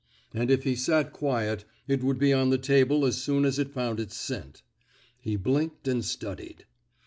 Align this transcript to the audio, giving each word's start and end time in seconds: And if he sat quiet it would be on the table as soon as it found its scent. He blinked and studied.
And 0.33 0.49
if 0.49 0.63
he 0.63 0.75
sat 0.75 1.13
quiet 1.13 1.63
it 1.87 2.03
would 2.03 2.17
be 2.17 2.33
on 2.33 2.49
the 2.49 2.57
table 2.57 3.05
as 3.05 3.21
soon 3.21 3.45
as 3.45 3.59
it 3.59 3.69
found 3.71 3.99
its 3.99 4.17
scent. 4.17 4.63
He 5.19 5.35
blinked 5.35 5.87
and 5.87 6.03
studied. 6.03 6.65